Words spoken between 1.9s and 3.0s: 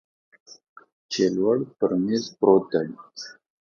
میز پروت دی